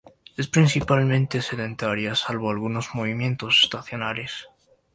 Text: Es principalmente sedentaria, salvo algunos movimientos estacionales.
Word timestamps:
Es 0.35 0.47
principalmente 0.47 1.43
sedentaria, 1.43 2.15
salvo 2.15 2.49
algunos 2.49 2.95
movimientos 2.95 3.61
estacionales. 3.65 4.47